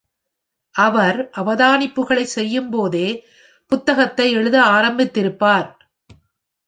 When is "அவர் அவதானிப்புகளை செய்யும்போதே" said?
0.75-3.07